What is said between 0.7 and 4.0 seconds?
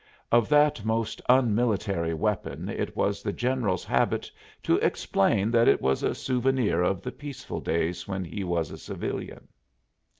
most unmilitary weapon it was the general's